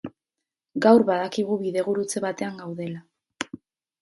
[0.85, 3.05] Gaur badakigu bidegurutze batean gaudela.